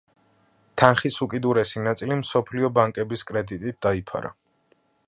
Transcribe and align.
თანხის 0.81 1.17
უდიდესი 1.25 1.83
ნაწილი 1.89 2.19
მსოფლიო 2.23 2.73
ბანკის 2.79 3.29
კრედიტით 3.33 3.81
დაიფარა. 3.89 4.35